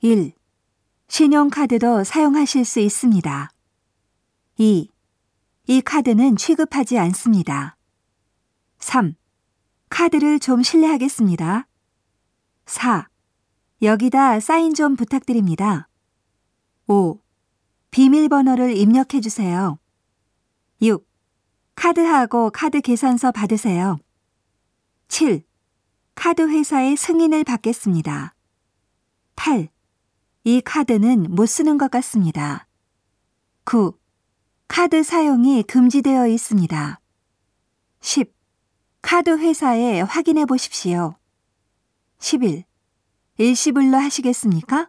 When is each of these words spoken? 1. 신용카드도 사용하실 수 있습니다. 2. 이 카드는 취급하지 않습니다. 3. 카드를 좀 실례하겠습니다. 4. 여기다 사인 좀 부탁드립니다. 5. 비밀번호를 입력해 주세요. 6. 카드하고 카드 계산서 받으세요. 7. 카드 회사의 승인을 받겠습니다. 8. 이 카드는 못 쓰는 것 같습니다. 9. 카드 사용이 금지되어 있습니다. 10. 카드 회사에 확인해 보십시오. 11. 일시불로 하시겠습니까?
1. 0.00 0.32
신용카드도 1.08 2.04
사용하실 2.04 2.64
수 2.64 2.78
있습니다. 2.78 3.50
2. 4.56 4.88
이 5.66 5.80
카드는 5.80 6.36
취급하지 6.36 6.96
않습니다. 6.98 7.76
3. 8.78 9.16
카드를 9.88 10.38
좀 10.38 10.62
실례하겠습니다. 10.62 11.66
4. 12.66 13.08
여기다 13.82 14.38
사인 14.38 14.72
좀 14.72 14.94
부탁드립니다. 14.94 15.88
5. 16.86 17.20
비밀번호를 17.90 18.76
입력해 18.76 19.20
주세요. 19.20 19.80
6. 20.80 21.04
카드하고 21.74 22.50
카드 22.50 22.80
계산서 22.80 23.32
받으세요. 23.32 23.98
7. 25.08 25.42
카드 26.14 26.48
회사의 26.48 26.96
승인을 26.96 27.42
받겠습니다. 27.42 28.36
8. 29.34 29.70
이 30.48 30.62
카드는 30.62 31.26
못 31.34 31.44
쓰는 31.44 31.76
것 31.76 31.90
같습니다. 31.90 32.66
9. 33.64 33.92
카드 34.66 35.02
사용이 35.02 35.62
금지되어 35.62 36.26
있습니다. 36.26 37.00
10. 38.00 38.32
카드 39.02 39.36
회사에 39.36 40.00
확인해 40.00 40.46
보십시오. 40.46 41.16
11. 42.18 42.64
일시불로 43.36 43.98
하시겠습니까? 43.98 44.88